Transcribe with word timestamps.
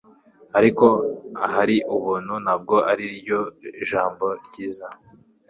ariko, 0.57 0.85
ahari 1.45 1.77
ubuntu 1.95 2.33
ntabwo 2.43 2.75
ariryo 2.91 3.39
jambo 3.89 4.27
ryiza 4.45 4.87